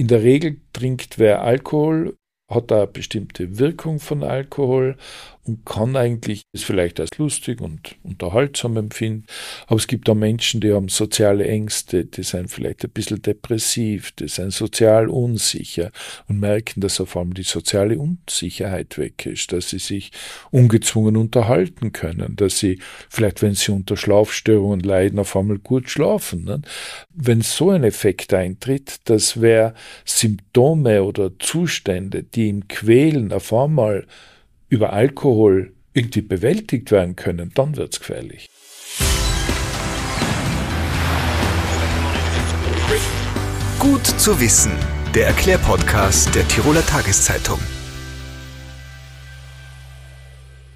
[0.00, 2.16] In der Regel trinkt wer Alkohol,
[2.50, 4.96] hat da bestimmte Wirkung von Alkohol
[5.44, 9.24] und kann eigentlich es vielleicht als lustig und unterhaltsam empfinden.
[9.66, 14.12] Aber es gibt auch Menschen, die haben soziale Ängste, die sind vielleicht ein bisschen depressiv,
[14.12, 15.90] die sind sozial unsicher
[16.28, 20.10] und merken, dass auf einmal die soziale Unsicherheit weg ist, dass sie sich
[20.50, 22.78] ungezwungen unterhalten können, dass sie
[23.08, 26.44] vielleicht, wenn sie unter Schlafstörungen leiden, auf einmal gut schlafen.
[26.44, 26.60] Ne?
[27.14, 29.74] Wenn so ein Effekt eintritt, dass wer
[30.04, 34.06] Symptome oder Zustände, die ihn quälen, auf einmal
[34.68, 38.48] über Alkohol irgendwie bewältigt werden können, dann wird es gefährlich.
[43.78, 44.72] Gut zu wissen,
[45.14, 47.58] der Erklärpodcast der Tiroler Tageszeitung.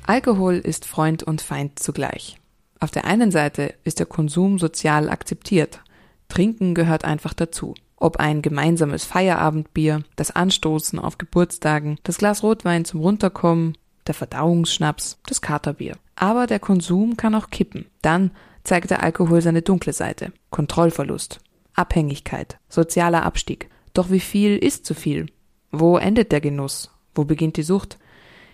[0.07, 2.39] Alkohol ist Freund und Feind zugleich.
[2.81, 5.81] Auf der einen Seite ist der Konsum sozial akzeptiert.
[6.29, 7.75] Trinken gehört einfach dazu.
[7.97, 15.19] Ob ein gemeinsames Feierabendbier, das Anstoßen auf Geburtstagen, das Glas Rotwein zum Runterkommen der Verdauungsschnaps,
[15.27, 15.97] das Katerbier.
[16.17, 17.87] Aber der Konsum kann auch kippen.
[18.03, 18.31] Dann
[18.63, 20.33] zeigt der Alkohol seine dunkle Seite.
[20.51, 21.41] Kontrollverlust,
[21.75, 23.69] Abhängigkeit, sozialer Abstieg.
[23.93, 25.27] Doch wie viel ist zu viel?
[25.71, 26.91] Wo endet der Genuss?
[27.15, 27.99] Wo beginnt die Sucht?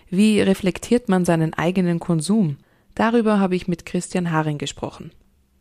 [0.09, 2.57] Wie reflektiert man seinen eigenen Konsum?
[2.95, 5.11] Darüber habe ich mit Christian Haring gesprochen.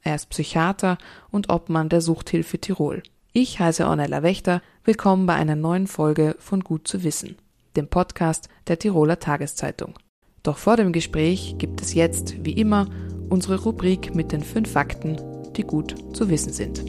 [0.03, 0.99] Er ist Psychiater
[1.31, 3.03] und Obmann der Suchthilfe Tirol.
[3.33, 4.61] Ich heiße Ornella Wächter.
[4.83, 7.37] Willkommen bei einer neuen Folge von Gut zu wissen
[7.77, 9.95] dem Podcast der Tiroler Tageszeitung.
[10.43, 12.89] Doch vor dem Gespräch gibt es jetzt, wie immer,
[13.29, 15.17] unsere Rubrik mit den fünf Fakten,
[15.57, 16.83] die gut zu wissen sind.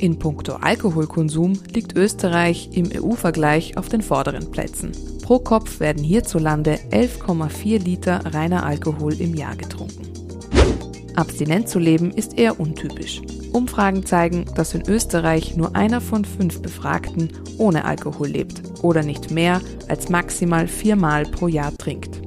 [0.00, 4.90] In puncto Alkoholkonsum liegt Österreich im EU-Vergleich auf den vorderen Plätzen.
[5.22, 10.03] Pro Kopf werden hierzulande 11,4 Liter reiner Alkohol im Jahr getrunken.
[11.16, 13.22] Abstinent zu leben ist eher untypisch.
[13.52, 19.30] Umfragen zeigen, dass in Österreich nur einer von fünf Befragten ohne Alkohol lebt oder nicht
[19.30, 22.20] mehr als maximal viermal pro Jahr trinkt.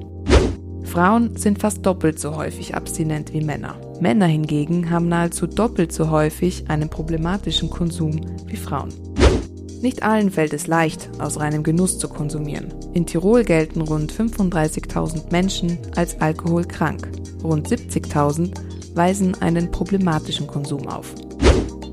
[0.84, 3.76] Frauen sind fast doppelt so häufig abstinent wie Männer.
[4.00, 8.94] Männer hingegen haben nahezu doppelt so häufig einen problematischen Konsum wie Frauen.
[9.82, 12.74] Nicht allen fällt es leicht, aus reinem Genuss zu konsumieren.
[12.94, 17.08] In Tirol gelten rund 35.000 Menschen als alkoholkrank.
[17.44, 18.67] Rund 70.000
[18.98, 21.14] weisen einen problematischen Konsum auf.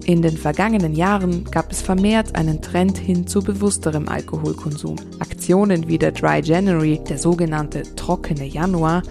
[0.07, 4.97] In den vergangenen Jahren gab es vermehrt einen Trend hin zu bewussterem Alkoholkonsum.
[5.19, 9.03] Aktionen wie der Dry January, der sogenannte trockene Januar,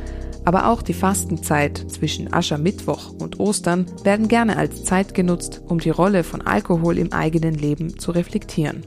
[0.45, 5.89] aber auch die Fastenzeit zwischen Aschermittwoch und Ostern werden gerne als Zeit genutzt, um die
[5.89, 8.85] Rolle von Alkohol im eigenen Leben zu reflektieren.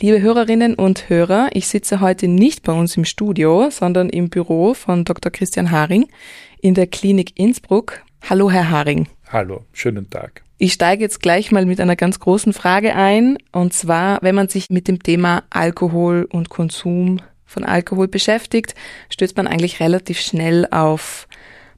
[0.00, 4.74] Liebe Hörerinnen und Hörer, ich sitze heute nicht bei uns im Studio, sondern im Büro
[4.74, 5.30] von Dr.
[5.30, 6.08] Christian Haring
[6.62, 8.00] in der Klinik Innsbruck.
[8.30, 9.08] Hallo, Herr Haring.
[9.28, 10.42] Hallo, schönen Tag.
[10.58, 13.36] Ich steige jetzt gleich mal mit einer ganz großen Frage ein.
[13.50, 18.76] Und zwar, wenn man sich mit dem Thema Alkohol und Konsum von Alkohol beschäftigt,
[19.10, 21.26] stößt man eigentlich relativ schnell auf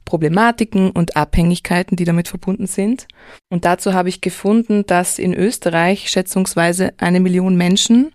[0.05, 3.07] Problematiken und Abhängigkeiten, die damit verbunden sind.
[3.49, 8.13] Und dazu habe ich gefunden, dass in Österreich schätzungsweise eine Million Menschen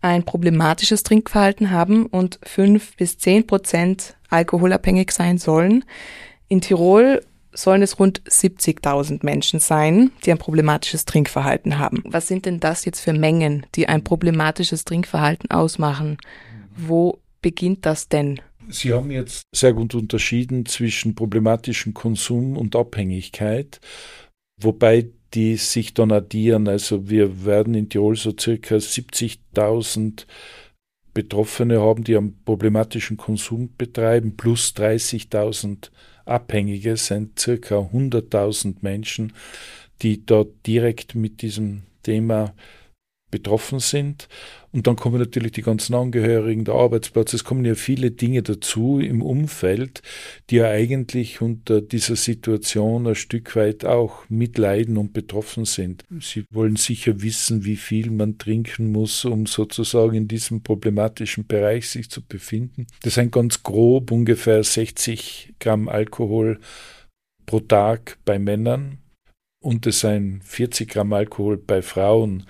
[0.00, 5.84] ein problematisches Trinkverhalten haben und fünf bis zehn Prozent alkoholabhängig sein sollen.
[6.48, 7.20] In Tirol
[7.52, 12.02] sollen es rund 70.000 Menschen sein, die ein problematisches Trinkverhalten haben.
[12.06, 16.18] Was sind denn das jetzt für Mengen, die ein problematisches Trinkverhalten ausmachen?
[16.76, 18.40] Wo beginnt das denn?
[18.68, 23.80] Sie haben jetzt sehr gut unterschieden zwischen problematischem Konsum und Abhängigkeit,
[24.56, 26.68] wobei die sich dann addieren.
[26.68, 30.26] Also wir werden in Tirol so circa 70.000
[31.12, 35.90] Betroffene haben, die einen problematischen Konsum betreiben, plus 30.000
[36.24, 39.32] Abhängige, sind circa 100.000 Menschen,
[40.02, 42.54] die dort direkt mit diesem Thema
[43.30, 44.28] betroffen sind.
[44.72, 49.00] Und dann kommen natürlich die ganzen Angehörigen, der Arbeitsplatz, es kommen ja viele Dinge dazu
[49.00, 50.00] im Umfeld,
[50.48, 56.04] die ja eigentlich unter dieser Situation ein Stück weit auch mitleiden und betroffen sind.
[56.20, 61.88] Sie wollen sicher wissen, wie viel man trinken muss, um sozusagen in diesem problematischen Bereich
[61.88, 62.86] sich zu befinden.
[63.02, 66.60] Das sind ganz grob ungefähr 60 Gramm Alkohol
[67.44, 68.98] pro Tag bei Männern
[69.60, 72.46] und es sind 40 Gramm Alkohol bei Frauen.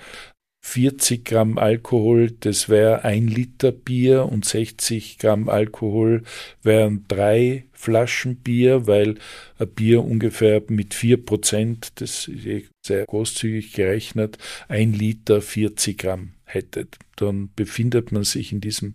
[0.63, 6.23] 40 Gramm Alkohol, das wäre ein Liter Bier und 60 Gramm Alkohol
[6.63, 9.17] wären drei Flaschen Bier, weil
[9.59, 15.99] ein Bier ungefähr mit vier Prozent, das ist eh sehr großzügig gerechnet, ein Liter 40
[15.99, 16.89] Gramm hätte.
[17.17, 18.93] Dann befindet man sich in diesem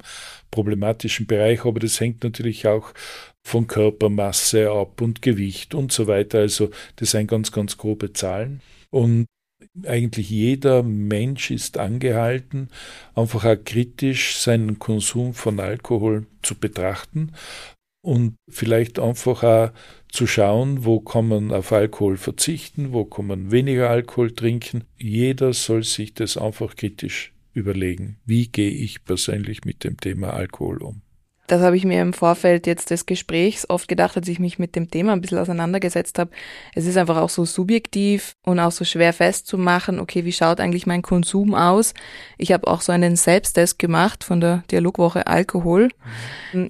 [0.52, 2.94] problematischen Bereich, aber das hängt natürlich auch
[3.44, 6.40] von Körpermasse ab und Gewicht und so weiter.
[6.40, 8.62] Also das sind ganz, ganz grobe Zahlen.
[8.92, 9.26] Und
[9.84, 12.70] eigentlich jeder Mensch ist angehalten,
[13.14, 17.32] einfach auch kritisch seinen Konsum von Alkohol zu betrachten
[18.02, 19.72] und vielleicht einfach auch
[20.10, 24.84] zu schauen, wo kann man auf Alkohol verzichten, wo kann man weniger Alkohol trinken.
[24.98, 28.18] Jeder soll sich das einfach kritisch überlegen.
[28.26, 31.02] Wie gehe ich persönlich mit dem Thema Alkohol um?
[31.48, 34.76] Das habe ich mir im Vorfeld jetzt des Gesprächs oft gedacht, als ich mich mit
[34.76, 36.32] dem Thema ein bisschen auseinandergesetzt habe.
[36.74, 40.88] Es ist einfach auch so subjektiv und auch so schwer festzumachen, okay, wie schaut eigentlich
[40.88, 41.94] mein Konsum aus?
[42.38, 45.90] Ich habe auch so einen Selbsttest gemacht von der Dialogwoche Alkohol.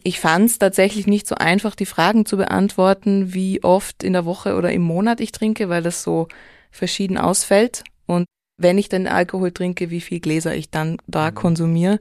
[0.03, 4.25] Ich fand es tatsächlich nicht so einfach, die Fragen zu beantworten, wie oft in der
[4.25, 6.27] Woche oder im Monat ich trinke, weil das so
[6.71, 7.83] verschieden ausfällt.
[8.07, 8.25] Und
[8.57, 11.35] wenn ich denn Alkohol trinke, wie viel Gläser ich dann da mhm.
[11.35, 11.99] konsumiere.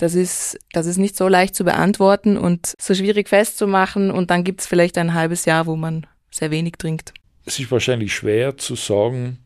[0.00, 4.44] Das ist, das ist nicht so leicht zu beantworten und so schwierig festzumachen und dann
[4.44, 7.12] gibt es vielleicht ein halbes Jahr, wo man sehr wenig trinkt.
[7.44, 9.40] Es ist wahrscheinlich schwer zu sagen,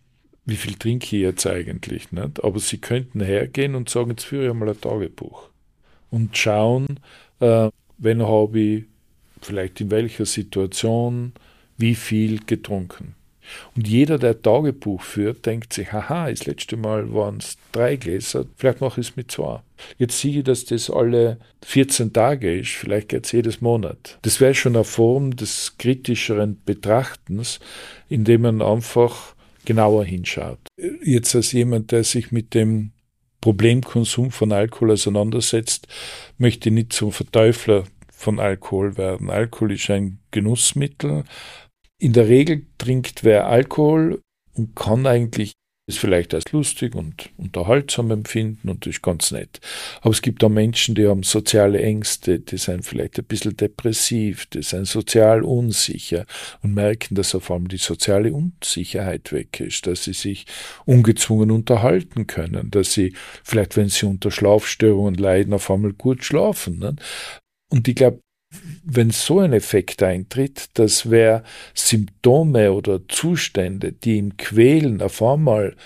[0.44, 2.44] wie viel trinke ich jetzt eigentlich, nicht?
[2.44, 5.50] aber Sie könnten hergehen und sagen, jetzt führe ich mal ein Tagebuch
[6.10, 7.00] und schauen,
[7.40, 8.84] äh, wenn habe ich
[9.42, 11.32] vielleicht in welcher Situation
[11.78, 13.16] wie viel getrunken.
[13.76, 18.46] Und jeder, der Tagebuch führt, denkt sich, haha, das letzte Mal waren es drei Gläser,
[18.56, 19.60] vielleicht mache ich es mit zwei.
[19.98, 24.18] Jetzt sehe ich, dass das alle 14 Tage ist, vielleicht geht es jedes Monat.
[24.22, 27.60] Das wäre schon eine Form des kritischeren Betrachtens,
[28.08, 30.60] indem man einfach genauer hinschaut.
[31.02, 32.92] Jetzt als jemand, der sich mit dem
[33.40, 35.86] Problemkonsum von Alkohol auseinandersetzt,
[36.38, 39.28] möchte ich nicht zum Verteufler von Alkohol werden.
[39.28, 41.24] Alkohol ist ein Genussmittel,
[42.04, 44.20] in der Regel trinkt wer Alkohol
[44.52, 45.54] und kann eigentlich
[45.86, 49.60] es vielleicht als lustig und unterhaltsam empfinden und das ist ganz nett.
[50.02, 54.46] Aber es gibt auch Menschen, die haben soziale Ängste, die sind vielleicht ein bisschen depressiv,
[54.46, 56.26] die sind sozial unsicher
[56.62, 60.44] und merken, dass auf einmal die soziale Unsicherheit weg ist, dass sie sich
[60.84, 66.78] ungezwungen unterhalten können, dass sie vielleicht, wenn sie unter Schlafstörungen leiden, auf einmal gut schlafen.
[66.78, 66.96] Ne?
[67.70, 68.20] Und ich glaube,
[68.84, 71.42] wenn so ein Effekt eintritt, dass wer
[71.74, 75.76] Symptome oder Zustände, die ihn quälen, auf einmal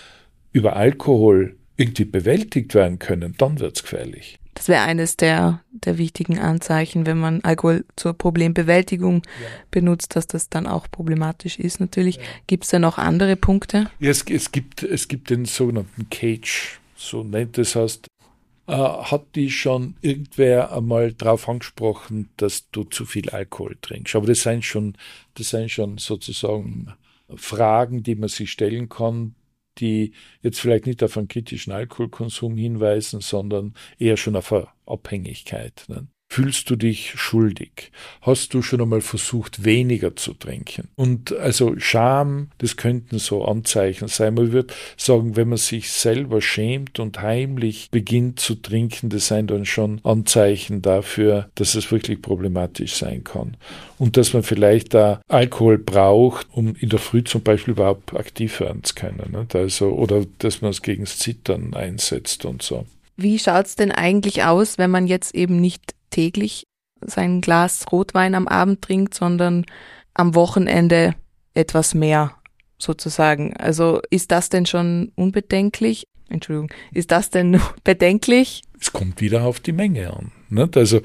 [0.52, 4.38] über Alkohol irgendwie bewältigt werden können, dann wird es gefährlich.
[4.58, 9.48] Das wäre eines der, der wichtigen Anzeichen, wenn man Alkohol zur Problembewältigung ja.
[9.70, 12.16] benutzt, dass das dann auch problematisch ist natürlich.
[12.16, 12.22] Ja.
[12.48, 13.88] Gibt es da noch andere Punkte?
[14.00, 18.08] Ja, es, es, gibt, es gibt den sogenannten Cage, so nennt es heißt,
[18.68, 24.14] äh, hat die schon irgendwer einmal drauf angesprochen, dass du zu viel Alkohol trinkst.
[24.14, 24.96] Aber das sind schon,
[25.34, 26.92] das sind schon sozusagen
[27.34, 29.34] Fragen, die man sich stellen kann,
[29.78, 30.12] die
[30.42, 35.84] jetzt vielleicht nicht auf einen kritischen Alkoholkonsum hinweisen, sondern eher schon auf eine Abhängigkeit.
[35.88, 36.06] Ne?
[36.30, 37.90] Fühlst du dich schuldig?
[38.20, 40.88] Hast du schon einmal versucht, weniger zu trinken?
[40.94, 44.34] Und also Scham, das könnten so Anzeichen sein.
[44.34, 49.50] Man würde sagen, wenn man sich selber schämt und heimlich beginnt zu trinken, das sind
[49.50, 53.56] dann schon Anzeichen dafür, dass es wirklich problematisch sein kann.
[53.96, 58.60] Und dass man vielleicht da Alkohol braucht, um in der Früh zum Beispiel überhaupt aktiv
[58.60, 59.48] werden zu können.
[59.54, 62.84] Also, oder dass man es gegen das Zittern einsetzt und so.
[63.16, 66.66] Wie schaut's denn eigentlich aus, wenn man jetzt eben nicht täglich
[67.00, 69.64] sein Glas Rotwein am Abend trinkt, sondern
[70.14, 71.14] am Wochenende
[71.54, 72.34] etwas mehr
[72.78, 73.56] sozusagen.
[73.56, 76.06] Also ist das denn schon unbedenklich?
[76.28, 78.62] Entschuldigung, ist das denn bedenklich?
[78.80, 80.32] Es kommt wieder auf die Menge an.
[80.50, 80.76] Nicht?
[80.76, 81.00] Also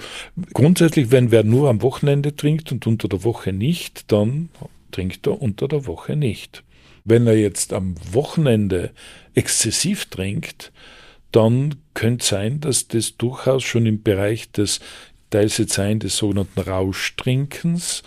[0.54, 4.50] grundsätzlich, wenn wer nur am Wochenende trinkt und unter der Woche nicht, dann
[4.92, 6.64] trinkt er unter der Woche nicht.
[7.04, 8.92] Wenn er jetzt am Wochenende
[9.34, 10.72] exzessiv trinkt,
[11.34, 14.80] dann könnte sein, dass das durchaus schon im Bereich des
[15.30, 18.04] teils jetzt sein des sogenannten Rauschtrinkens,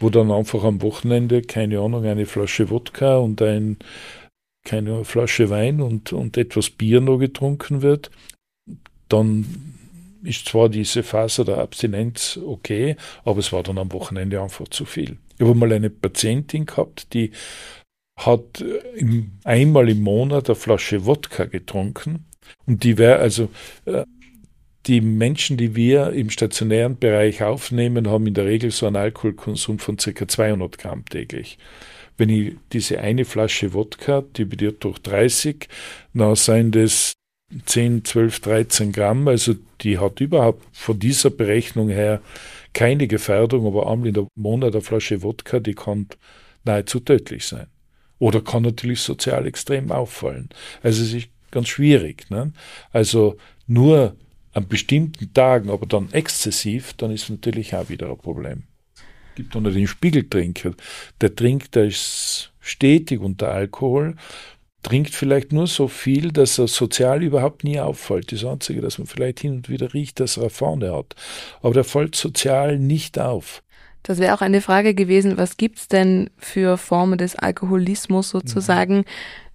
[0.00, 3.78] wo dann einfach am Wochenende, keine Ahnung, eine Flasche Wodka und ein,
[4.64, 8.10] keine Flasche Wein und, und etwas Bier noch getrunken wird,
[9.08, 9.46] dann
[10.24, 14.84] ist zwar diese Phase der Abstinenz okay, aber es war dann am Wochenende einfach zu
[14.84, 15.18] viel.
[15.38, 17.30] Ich habe mal eine Patientin gehabt, die
[18.16, 18.64] hat
[19.44, 22.26] einmal im Monat eine Flasche Wodka getrunken
[22.66, 23.48] und die wäre also
[23.84, 24.04] äh,
[24.86, 29.78] die Menschen, die wir im stationären Bereich aufnehmen, haben in der Regel so einen Alkoholkonsum
[29.78, 30.26] von ca.
[30.26, 31.58] 200 Gramm täglich.
[32.16, 35.68] Wenn ich diese eine Flasche Wodka dividiert durch 30,
[36.14, 37.12] dann seien das
[37.66, 39.28] 10, 12, 13 Gramm.
[39.28, 42.20] Also die hat überhaupt von dieser Berechnung her
[42.72, 46.08] keine Gefährdung, aber einmal in der Monat eine Flasche Wodka, die kann
[46.64, 47.66] nahezu tödlich sein.
[48.18, 50.48] Oder kann natürlich sozial extrem auffallen.
[50.82, 52.28] Also es ist ganz schwierig.
[52.30, 52.52] Ne?
[52.90, 53.36] Also
[53.68, 54.16] nur
[54.52, 58.64] an bestimmten Tagen, aber dann exzessiv, dann ist natürlich auch wieder ein Problem.
[58.96, 60.72] Es gibt auch noch den Spiegeltrinker.
[61.20, 64.16] Der trinkt, der ist stetig unter Alkohol,
[64.82, 68.32] trinkt vielleicht nur so viel, dass er sozial überhaupt nie auffällt.
[68.32, 71.14] Das Einzige, dass man vielleicht hin und wieder riecht, dass er eine vorne hat.
[71.62, 73.62] Aber der fällt sozial nicht auf.
[74.02, 78.98] Das wäre auch eine Frage gewesen, was gibt's denn für Formen des Alkoholismus sozusagen?
[78.98, 79.04] Mhm.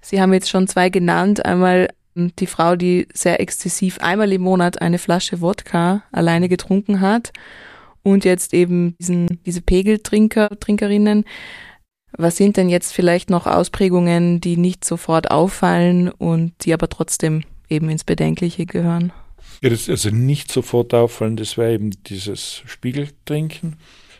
[0.01, 1.45] Sie haben jetzt schon zwei genannt.
[1.45, 7.31] Einmal die Frau, die sehr exzessiv einmal im Monat eine Flasche Wodka alleine getrunken hat
[8.03, 11.25] und jetzt eben diesen, diese Pegeltrinker, Trinkerinnen.
[12.17, 17.43] Was sind denn jetzt vielleicht noch Ausprägungen, die nicht sofort auffallen und die aber trotzdem
[17.69, 19.11] eben ins Bedenkliche gehören?
[19.61, 23.75] Ja, das also nicht sofort auffallen, das wäre eben dieses Spiegeltrinken.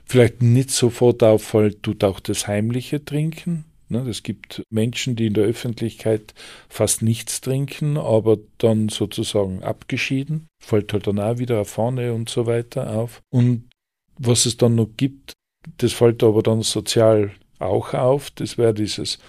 [0.05, 3.65] Vielleicht nicht sofort auffallen tut auch das heimliche Trinken.
[3.89, 6.33] Ne, es gibt Menschen, die in der Öffentlichkeit
[6.67, 12.45] fast nichts trinken, aber dann sozusagen abgeschieden, fällt halt dann auch wieder vorne und so
[12.45, 13.21] weiter auf.
[13.29, 13.69] Und
[14.17, 15.33] was es dann noch gibt,
[15.77, 19.19] das fällt aber dann sozial auch auf, das wäre dieses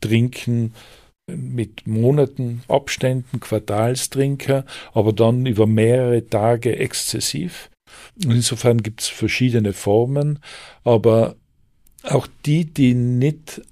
[0.00, 0.74] Trinken
[1.26, 7.70] mit Monaten Abständen, Quartalstrinker, aber dann über mehrere Tage exzessiv.
[8.24, 10.38] Und insofern gibt es verschiedene Formen,
[10.84, 11.36] aber
[12.02, 13.62] auch die, die nicht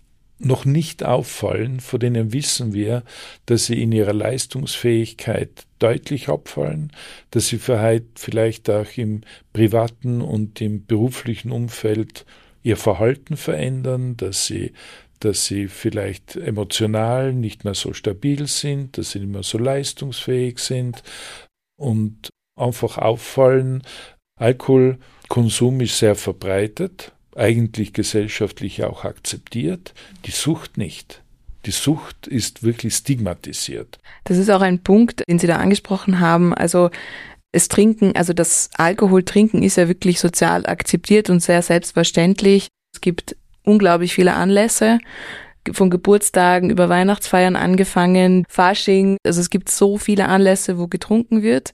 [0.41, 3.05] noch nicht auffallen, von denen wissen wir,
[3.47, 6.93] dass sie in ihrer Leistungsfähigkeit deutlich abfallen,
[7.31, 9.21] dass sie vielleicht auch im
[9.53, 12.25] privaten und im beruflichen Umfeld
[12.63, 14.73] ihr Verhalten verändern, dass sie
[15.23, 20.59] dass sie vielleicht emotional nicht mehr so stabil sind, dass sie nicht mehr so leistungsfähig
[20.59, 21.03] sind
[21.79, 23.83] und einfach auffallen.
[24.39, 29.95] Alkoholkonsum ist sehr verbreitet eigentlich gesellschaftlich auch akzeptiert,
[30.27, 31.23] die Sucht nicht.
[31.67, 33.99] Die Sucht ist wirklich stigmatisiert.
[34.25, 36.55] Das ist auch ein Punkt, den Sie da angesprochen haben.
[36.55, 36.91] Also
[37.53, 42.69] es Trinken, also das Alkoholtrinken ist ja wirklich sozial akzeptiert und sehr selbstverständlich.
[42.95, 44.99] Es gibt unglaublich viele Anlässe,
[45.73, 49.19] von Geburtstagen über Weihnachtsfeiern angefangen, Fasching.
[49.25, 51.73] Also es gibt so viele Anlässe, wo getrunken wird.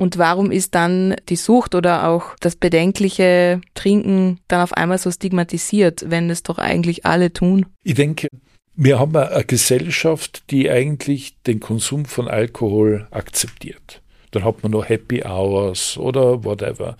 [0.00, 5.10] Und warum ist dann die Sucht oder auch das bedenkliche Trinken dann auf einmal so
[5.10, 7.66] stigmatisiert, wenn es doch eigentlich alle tun?
[7.84, 8.28] Ich denke,
[8.74, 14.00] wir haben eine Gesellschaft, die eigentlich den Konsum von Alkohol akzeptiert.
[14.30, 16.96] Dann hat man noch Happy Hours oder whatever.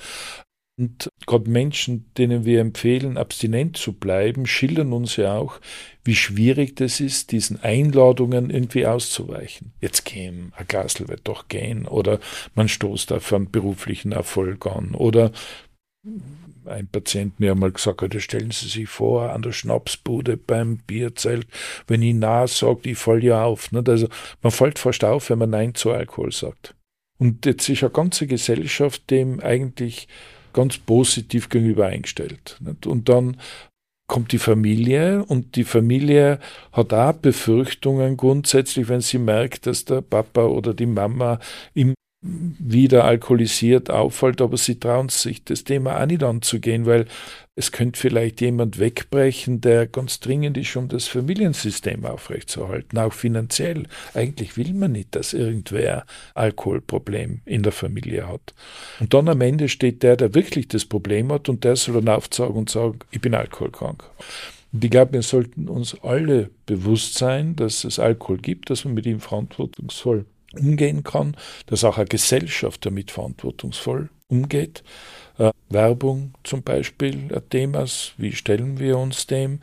[0.78, 5.60] Und gerade Menschen, denen wir empfehlen, abstinent zu bleiben, schildern uns ja auch,
[6.02, 9.72] wie schwierig das ist, diesen Einladungen irgendwie auszuweichen.
[9.80, 12.18] Jetzt gehen, ein Glasl wird doch gehen, oder
[12.54, 15.30] man stoßt auf einen beruflichen Erfolg an, oder
[16.66, 21.46] ein Patient mir einmal gesagt hat, stellen Sie sich vor, an der Schnapsbude beim Bierzelt,
[21.86, 23.70] wenn ich Nein sagt, ich fall ja auf.
[23.72, 24.08] Also
[24.42, 26.74] man fällt fast auf, wenn man Nein zu Alkohol sagt.
[27.18, 30.08] Und jetzt ist eine ganze Gesellschaft dem eigentlich
[30.52, 32.58] ganz positiv gegenüber eingestellt.
[32.84, 33.36] Und dann
[34.06, 36.40] kommt die Familie und die Familie
[36.72, 41.38] hat auch Befürchtungen grundsätzlich, wenn sie merkt, dass der Papa oder die Mama
[41.74, 47.06] im wieder alkoholisiert auffällt, aber sie trauen sich, das Thema auch nicht anzugehen, weil
[47.56, 53.84] es könnte vielleicht jemand wegbrechen, der ganz dringend ist, um das Familiensystem aufrechtzuerhalten, auch finanziell.
[54.12, 58.54] Eigentlich will man nicht, dass irgendwer Alkoholproblem in der Familie hat.
[59.00, 62.14] Und dann am Ende steht der, der wirklich das Problem hat und der soll dann
[62.14, 64.04] aufzeigen und sagen, ich bin alkoholkrank.
[64.72, 68.94] Und ich glaube, wir sollten uns alle bewusst sein, dass es Alkohol gibt, dass man
[68.94, 70.26] mit ihm verantwortungsvoll
[70.58, 74.82] umgehen kann, dass auch eine Gesellschaft damit verantwortungsvoll umgeht.
[75.38, 77.84] Äh, Werbung zum Beispiel ein Thema,
[78.16, 79.60] wie stellen wir uns dem?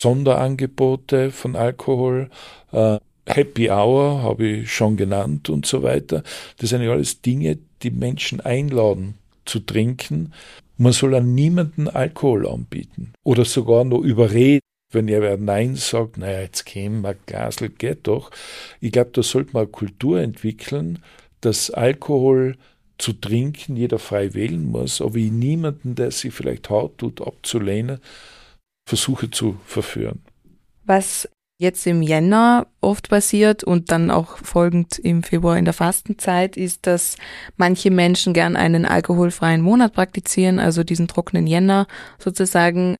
[0.00, 2.30] Sonderangebote von Alkohol,
[2.72, 6.22] äh, Happy Hour habe ich schon genannt und so weiter.
[6.58, 9.14] Das sind ja alles Dinge, die Menschen einladen
[9.46, 10.32] zu trinken.
[10.76, 14.60] Man soll an niemanden Alkohol anbieten oder sogar nur überreden
[14.94, 18.30] wenn wer Nein sagt, naja, jetzt käme mal Glasl, geht doch.
[18.80, 21.00] Ich glaube, da sollte man eine Kultur entwickeln,
[21.40, 22.56] dass Alkohol
[22.98, 27.98] zu trinken jeder frei wählen muss, aber ich niemanden, der sich vielleicht hart tut, abzulehnen,
[28.88, 30.22] versuche zu verführen.
[30.84, 36.56] Was jetzt im Jänner oft passiert und dann auch folgend im Februar in der Fastenzeit,
[36.56, 37.16] ist, dass
[37.56, 41.86] manche Menschen gern einen alkoholfreien Monat praktizieren, also diesen trockenen Jänner
[42.18, 42.96] sozusagen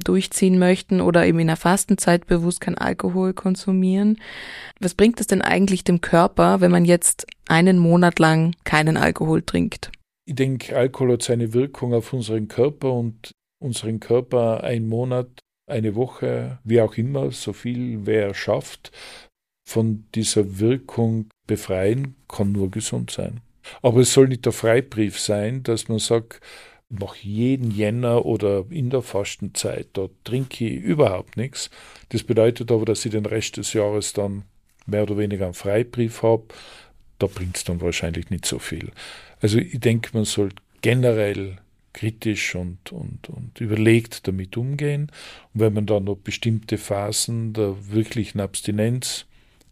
[0.00, 4.18] durchziehen möchten oder eben in der Fastenzeit bewusst kein Alkohol konsumieren.
[4.80, 9.42] Was bringt es denn eigentlich dem Körper, wenn man jetzt einen Monat lang keinen Alkohol
[9.42, 9.90] trinkt?
[10.26, 13.32] Ich denke, Alkohol hat seine Wirkung auf unseren Körper und
[13.62, 15.28] unseren Körper ein Monat,
[15.66, 18.90] eine Woche, wie auch immer, so viel wer schafft,
[19.66, 23.40] von dieser Wirkung befreien, kann nur gesund sein.
[23.82, 26.40] Aber es soll nicht der Freibrief sein, dass man sagt,
[26.90, 31.70] Mache jeden Jänner oder in der Fastenzeit, da trinke ich überhaupt nichts.
[32.10, 34.44] Das bedeutet aber, dass ich den Rest des Jahres dann
[34.86, 36.44] mehr oder weniger einen Freibrief habe.
[37.18, 38.90] Da bringt es dann wahrscheinlich nicht so viel.
[39.40, 40.50] Also ich denke, man soll
[40.82, 41.58] generell
[41.94, 45.10] kritisch und, und, und überlegt damit umgehen.
[45.54, 49.26] Und wenn man dann noch bestimmte Phasen der wirklichen Abstinenz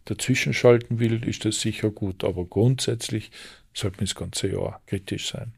[0.05, 2.23] dazwischen schalten will, ist das sicher gut.
[2.23, 3.29] Aber grundsätzlich
[3.73, 5.53] sollte man das ganze Jahr kritisch sein.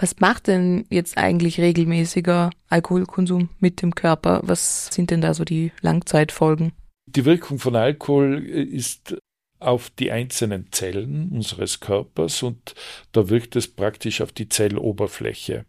[0.00, 4.40] Was macht denn jetzt eigentlich regelmäßiger Alkoholkonsum mit dem Körper?
[4.44, 6.72] Was sind denn da so die Langzeitfolgen?
[7.06, 9.18] Die Wirkung von Alkohol ist
[9.58, 12.74] auf die einzelnen Zellen unseres Körpers und
[13.12, 15.66] da wirkt es praktisch auf die Zelloberfläche.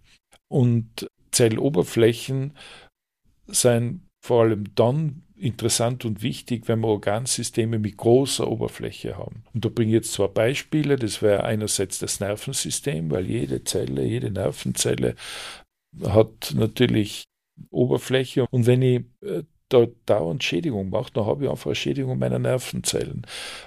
[0.47, 2.55] Und Zelloberflächen
[3.47, 9.43] seien vor allem dann interessant und wichtig, wenn wir Organsysteme mit großer Oberfläche haben.
[9.53, 10.95] Und da bringe ich jetzt zwei Beispiele.
[10.95, 15.15] Das wäre einerseits das Nervensystem, weil jede Zelle, jede Nervenzelle
[16.03, 17.23] hat natürlich
[17.69, 18.45] Oberfläche.
[18.51, 22.39] Und wenn ich äh, da dauernd Schädigung mache, dann habe ich einfach eine Schädigung meiner
[22.39, 23.25] Nervenzellen.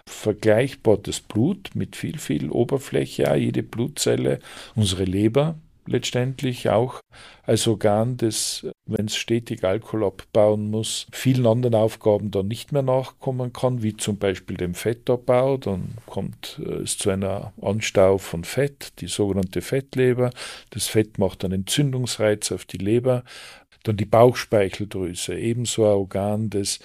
[0.09, 4.39] Vergleichbar das Blut mit viel, viel Oberfläche, auch jede Blutzelle,
[4.75, 7.01] unsere Leber letztendlich auch
[7.43, 12.83] als Organ, das, wenn es stetig Alkohol abbauen muss, vielen anderen Aufgaben dann nicht mehr
[12.83, 15.57] nachkommen kann, wie zum Beispiel dem Fettabbau.
[15.57, 20.31] Dann kommt äh, es zu einer Anstau von Fett, die sogenannte Fettleber.
[20.71, 23.25] Das Fett macht einen Entzündungsreiz auf die Leber.
[23.83, 26.79] Dann die Bauchspeicheldrüse, ebenso ein Organ, das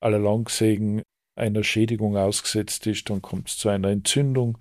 [0.00, 1.02] allerlangsägen
[1.34, 4.58] einer Schädigung ausgesetzt ist, dann kommt es zu einer Entzündung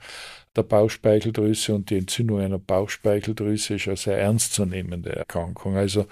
[0.56, 5.78] der Bauchspeicheldrüse und die Entzündung einer Bauchspeicheldrüse ist eine sehr ernstzunehmende Erkrankung.
[5.78, 6.08] Also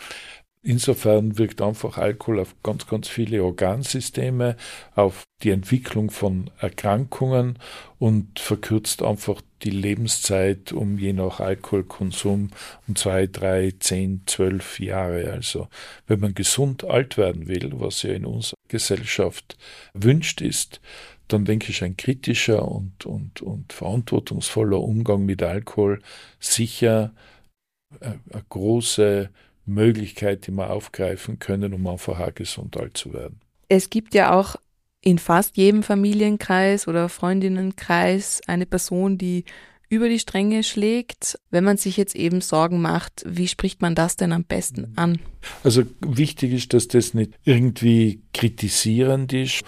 [0.61, 4.55] insofern wirkt einfach Alkohol auf ganz, ganz viele Organsysteme,
[4.95, 7.59] auf die Entwicklung von Erkrankungen
[7.97, 12.49] und verkürzt einfach die Lebenszeit um je nach Alkoholkonsum
[12.87, 15.31] um zwei, drei, zehn, zwölf Jahre.
[15.31, 15.67] Also
[16.07, 19.57] wenn man gesund alt werden will, was ja in unserer Gesellschaft
[19.93, 20.81] wünscht ist,
[21.33, 26.01] dann denke ich, ein kritischer und, und, und verantwortungsvoller Umgang mit Alkohol
[26.39, 27.13] sicher
[27.99, 29.29] eine, eine große
[29.65, 33.39] Möglichkeit, die wir aufgreifen können, um einfach gesund alt zu werden.
[33.67, 34.55] Es gibt ja auch
[35.01, 39.45] in fast jedem Familienkreis oder Freundinnenkreis eine Person, die
[39.89, 44.15] über die Stränge schlägt, wenn man sich jetzt eben Sorgen macht, wie spricht man das
[44.15, 45.19] denn am besten an?
[45.63, 49.61] Also wichtig ist, dass das nicht irgendwie kritisierend ist,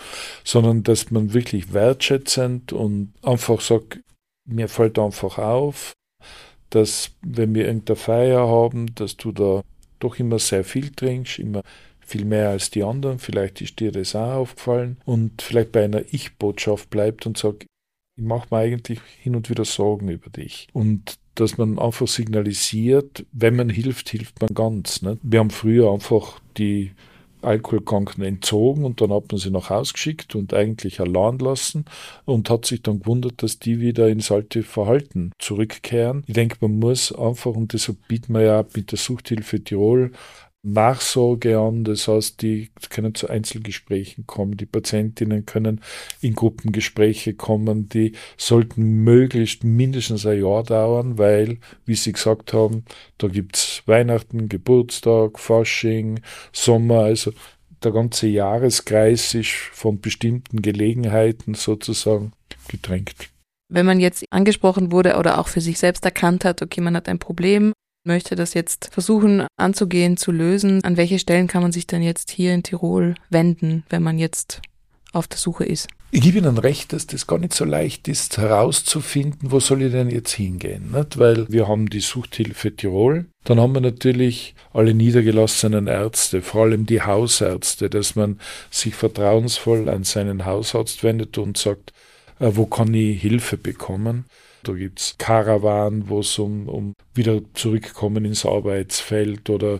[0.43, 3.99] sondern dass man wirklich wertschätzend und einfach sagt,
[4.45, 5.93] mir fällt einfach auf,
[6.69, 9.61] dass wenn wir irgendeine Feier haben, dass du da
[9.99, 11.61] doch immer sehr viel trinkst, immer
[11.99, 14.97] viel mehr als die anderen, vielleicht ist dir das auch aufgefallen.
[15.05, 17.65] Und vielleicht bei einer Ich-Botschaft bleibt und sagt,
[18.15, 20.67] ich mache mir eigentlich hin und wieder Sorgen über dich.
[20.73, 25.01] Und dass man einfach signalisiert, wenn man hilft, hilft man ganz.
[25.01, 25.17] Ne?
[25.23, 26.91] Wir haben früher einfach die
[27.41, 31.85] Alkoholkranken entzogen und dann hat man sie nach Hause geschickt und eigentlich allein lassen
[32.25, 36.23] und hat sich dann gewundert, dass die wieder ins alte Verhalten zurückkehren.
[36.27, 40.11] Ich denke, man muss einfach, und deshalb bieten wir ja mit der Suchthilfe Tirol
[40.63, 41.83] Nachsorge an.
[41.83, 44.57] Das heißt, die können zu Einzelgesprächen kommen.
[44.57, 45.81] Die Patientinnen können
[46.21, 47.89] in Gruppengespräche kommen.
[47.89, 52.85] Die sollten möglichst mindestens ein Jahr dauern, weil, wie Sie gesagt haben,
[53.17, 56.21] da gibt's Weihnachten, Geburtstag, Fasching,
[56.51, 57.33] Sommer, also
[57.83, 62.33] der ganze Jahreskreis ist von bestimmten Gelegenheiten sozusagen
[62.67, 63.15] gedrängt.
[63.69, 67.07] Wenn man jetzt angesprochen wurde oder auch für sich selbst erkannt hat, okay, man hat
[67.07, 67.71] ein Problem,
[68.03, 70.83] möchte das jetzt versuchen anzugehen, zu lösen.
[70.83, 74.61] An welche Stellen kann man sich denn jetzt hier in Tirol wenden, wenn man jetzt
[75.13, 75.87] auf der Suche ist?
[76.13, 79.93] Ich gebe Ihnen recht, dass das gar nicht so leicht ist, herauszufinden, wo soll ich
[79.93, 80.91] denn jetzt hingehen.
[80.91, 81.17] Nicht?
[81.17, 86.85] Weil wir haben die Suchthilfe Tirol, dann haben wir natürlich alle niedergelassenen Ärzte, vor allem
[86.85, 91.93] die Hausärzte, dass man sich vertrauensvoll an seinen Hausarzt wendet und sagt,
[92.39, 94.25] äh, wo kann ich Hilfe bekommen.
[94.63, 99.79] Da gibt es Karawan, wo es um, um wieder zurückkommen ins Arbeitsfeld oder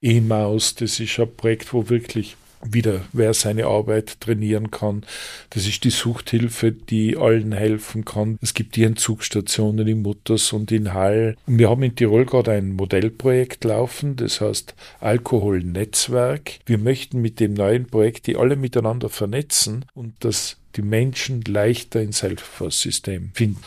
[0.00, 5.04] E-Maus, das ist ein Projekt, wo wirklich wieder wer seine Arbeit trainieren kann.
[5.50, 8.38] Das ist die Suchthilfe, die allen helfen kann.
[8.42, 11.36] Es gibt die Entzugsstationen in Mutters und in Hall.
[11.46, 16.58] Und wir haben in Tirol gerade ein Modellprojekt laufen, das heißt Alkoholnetzwerk.
[16.66, 22.02] Wir möchten mit dem neuen Projekt die alle miteinander vernetzen und dass die Menschen leichter
[22.02, 23.60] ins Helfersystem finden.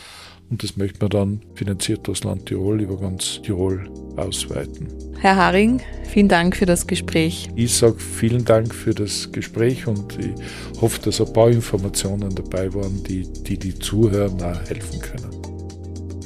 [0.52, 4.86] Und das möchte man dann finanziert aus Land Tirol über ganz Tirol ausweiten.
[5.18, 7.48] Herr Haring, vielen Dank für das Gespräch.
[7.56, 10.34] Ich sage vielen Dank für das Gespräch und ich
[10.78, 15.30] hoffe, dass ein paar Informationen dabei waren, die die, die zuhören, auch helfen können.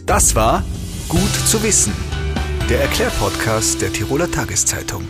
[0.07, 0.65] Das war
[1.09, 1.93] Gut zu wissen.
[2.69, 5.05] Der Erklärpodcast der Tiroler Tageszeitung.